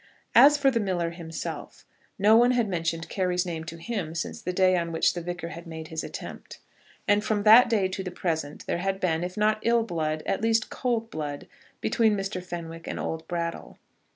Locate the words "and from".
7.07-7.43